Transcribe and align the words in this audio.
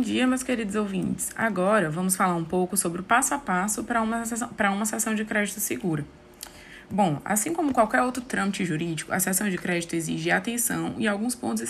dia, 0.00 0.26
meus 0.26 0.42
queridos 0.42 0.74
ouvintes. 0.74 1.30
Agora 1.36 1.90
vamos 1.90 2.16
falar 2.16 2.34
um 2.36 2.44
pouco 2.44 2.76
sobre 2.76 3.00
o 3.00 3.04
passo 3.04 3.34
a 3.34 3.38
passo 3.38 3.84
para 3.84 4.00
uma, 4.00 4.22
para 4.56 4.70
uma 4.70 4.86
sessão 4.86 5.14
de 5.14 5.24
crédito 5.24 5.60
segura. 5.60 6.04
Bom, 6.90 7.20
assim 7.24 7.52
como 7.52 7.72
qualquer 7.72 8.02
outro 8.02 8.22
trâmite 8.22 8.64
jurídico, 8.64 9.12
a 9.12 9.20
sessão 9.20 9.48
de 9.48 9.56
crédito 9.58 9.94
exige 9.94 10.30
atenção 10.30 10.94
e 10.98 11.08
alguns 11.08 11.34
pontos 11.34 11.62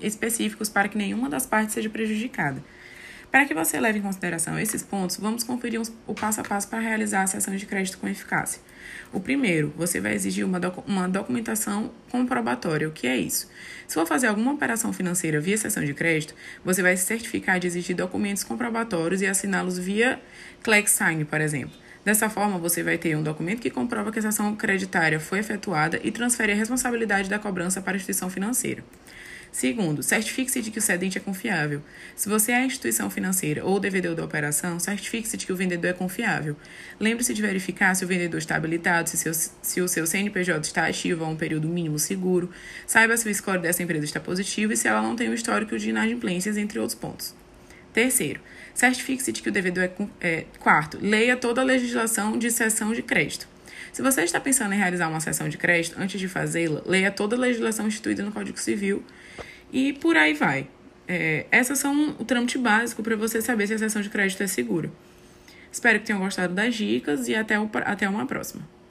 específicos 0.00 0.68
para 0.68 0.88
que 0.88 0.98
nenhuma 0.98 1.28
das 1.28 1.46
partes 1.46 1.74
seja 1.74 1.88
prejudicada. 1.88 2.62
Para 3.30 3.46
que 3.46 3.54
você 3.54 3.78
leve 3.78 4.00
em 4.00 4.02
consideração 4.02 4.58
esses 4.58 4.82
pontos, 4.82 5.16
vamos 5.16 5.44
conferir 5.44 5.80
o 6.06 6.14
passo 6.14 6.40
a 6.40 6.44
passo 6.44 6.66
para 6.66 6.80
realizar 6.80 7.22
a 7.22 7.26
sessão 7.28 7.54
de 7.54 7.64
crédito 7.64 7.98
com 7.98 8.08
eficácia. 8.08 8.60
O 9.12 9.20
primeiro, 9.20 9.72
você 9.76 10.00
vai 10.00 10.14
exigir 10.14 10.44
uma, 10.44 10.58
docu 10.58 10.82
uma 10.84 11.08
documentação 11.08 11.92
comprobatória. 12.10 12.88
O 12.88 12.92
que 12.92 13.06
é 13.06 13.16
isso? 13.16 13.48
Se 13.86 13.94
for 13.94 14.04
fazer 14.04 14.26
alguma 14.26 14.52
operação 14.52 14.92
financeira 14.92 15.40
via 15.40 15.56
sessão 15.56 15.84
de 15.84 15.94
crédito, 15.94 16.34
você 16.64 16.82
vai 16.82 16.96
se 16.96 17.04
certificar 17.04 17.60
de 17.60 17.68
exigir 17.68 17.94
documentos 17.94 18.42
comprobatórios 18.42 19.22
e 19.22 19.26
assiná-los 19.28 19.78
via 19.78 20.20
ClexSign, 20.64 21.24
por 21.24 21.40
exemplo. 21.40 21.72
Dessa 22.04 22.28
forma, 22.28 22.58
você 22.58 22.82
vai 22.82 22.98
ter 22.98 23.16
um 23.16 23.22
documento 23.22 23.60
que 23.60 23.70
comprova 23.70 24.10
que 24.10 24.18
a 24.18 24.22
sessão 24.22 24.56
creditária 24.56 25.20
foi 25.20 25.38
efetuada 25.38 26.00
e 26.02 26.10
transfere 26.10 26.50
a 26.50 26.54
responsabilidade 26.54 27.28
da 27.28 27.38
cobrança 27.38 27.80
para 27.80 27.92
a 27.92 27.96
instituição 27.96 28.28
financeira. 28.28 28.82
Segundo, 29.52 30.02
certifique-se 30.02 30.62
de 30.62 30.70
que 30.70 30.78
o 30.78 30.82
cedente 30.82 31.18
é 31.18 31.20
confiável. 31.20 31.82
Se 32.14 32.28
você 32.28 32.52
é 32.52 32.56
a 32.56 32.64
instituição 32.64 33.10
financeira 33.10 33.64
ou 33.64 33.76
o 33.76 33.80
devedor 33.80 34.14
da 34.14 34.24
operação, 34.24 34.78
certifique-se 34.78 35.36
de 35.36 35.44
que 35.44 35.52
o 35.52 35.56
vendedor 35.56 35.90
é 35.90 35.92
confiável. 35.92 36.56
Lembre-se 37.00 37.34
de 37.34 37.42
verificar 37.42 37.94
se 37.94 38.04
o 38.04 38.08
vendedor 38.08 38.38
está 38.38 38.54
habilitado, 38.54 39.10
se, 39.10 39.16
seu, 39.16 39.34
se 39.34 39.80
o 39.80 39.88
seu 39.88 40.06
CNPJ 40.06 40.60
está 40.60 40.86
ativo 40.86 41.24
há 41.24 41.28
um 41.28 41.36
período 41.36 41.66
mínimo 41.66 41.98
seguro, 41.98 42.48
saiba 42.86 43.16
se 43.16 43.28
o 43.28 43.34
score 43.34 43.60
dessa 43.60 43.82
empresa 43.82 44.04
está 44.04 44.20
positivo 44.20 44.72
e 44.72 44.76
se 44.76 44.86
ela 44.86 45.02
não 45.02 45.16
tem 45.16 45.28
um 45.28 45.34
histórico 45.34 45.76
de 45.76 45.90
inadimplências, 45.90 46.56
entre 46.56 46.78
outros 46.78 46.98
pontos. 46.98 47.34
Terceiro, 47.92 48.40
certifique-se 48.72 49.32
de 49.32 49.42
que 49.42 49.48
o 49.48 49.52
devedor 49.52 49.84
é, 49.84 49.92
é. 50.20 50.44
Quarto, 50.60 50.96
leia 51.00 51.36
toda 51.36 51.60
a 51.60 51.64
legislação 51.64 52.38
de 52.38 52.50
cessão 52.52 52.92
de 52.92 53.02
crédito. 53.02 53.48
Se 53.92 54.02
você 54.02 54.22
está 54.22 54.40
pensando 54.40 54.72
em 54.72 54.78
realizar 54.78 55.08
uma 55.08 55.20
sessão 55.20 55.48
de 55.48 55.56
crédito, 55.58 55.96
antes 55.98 56.20
de 56.20 56.28
fazê-la, 56.28 56.82
leia 56.86 57.10
toda 57.10 57.36
a 57.36 57.38
legislação 57.38 57.86
instituída 57.86 58.22
no 58.22 58.32
Código 58.32 58.58
Civil 58.58 59.02
e 59.72 59.92
por 59.94 60.16
aí 60.16 60.34
vai. 60.34 60.68
É, 61.06 61.46
essas 61.50 61.78
são 61.78 62.14
o 62.18 62.24
trâmite 62.24 62.56
básico 62.56 63.02
para 63.02 63.16
você 63.16 63.42
saber 63.42 63.66
se 63.66 63.74
a 63.74 63.78
sessão 63.78 64.00
de 64.00 64.08
crédito 64.08 64.42
é 64.42 64.46
segura. 64.46 64.90
Espero 65.72 65.98
que 66.00 66.06
tenham 66.06 66.20
gostado 66.20 66.54
das 66.54 66.74
dicas 66.74 67.28
e 67.28 67.34
até, 67.34 67.58
o, 67.58 67.68
até 67.84 68.08
uma 68.08 68.26
próxima. 68.26 68.62